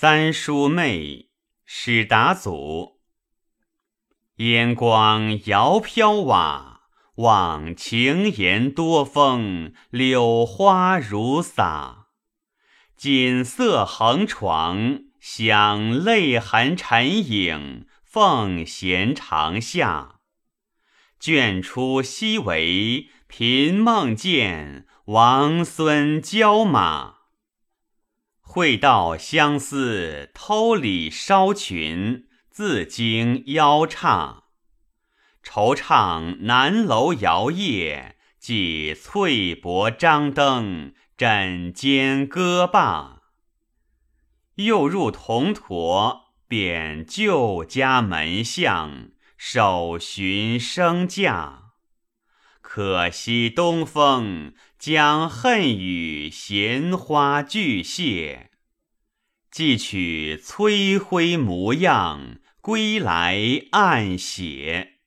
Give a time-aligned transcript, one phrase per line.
[0.00, 1.30] 三叔妹，
[1.64, 3.00] 史达祖。
[4.36, 6.82] 烟光遥飘瓦，
[7.16, 12.10] 望晴檐多风，柳花如洒。
[12.96, 20.20] 锦瑟横床，响泪痕沉影，凤弦长下。
[21.18, 27.17] 卷出西帷，频梦见王孙交马。
[28.58, 34.46] 会道相思，偷里烧裙，自惊腰叉。
[35.44, 43.20] 惆怅南楼摇曳，寄翠帛张灯，枕间歌罢。
[44.56, 51.66] 又入铜驼，贬旧家门巷，首寻生驾。
[52.60, 58.47] 可惜东风将恨雨闲花俱谢，
[59.50, 64.97] 寄取催灰模样，归来暗写。